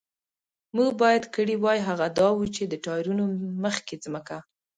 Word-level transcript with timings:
موږ 0.75 0.89
باید 1.03 1.23
کړي 1.35 1.55
وای، 1.59 1.79
هغه 1.87 2.07
دا 2.19 2.27
و، 2.33 2.39
چې 2.55 2.63
د 2.67 2.73
ټایرونو 2.85 3.23
مخکې 3.63 3.95
ځمکه. 4.03 4.37